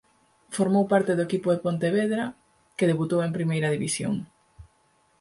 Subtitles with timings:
[0.57, 2.23] Formou parte do equipo do Pontevedra
[2.77, 4.13] que debutou en Primeira División.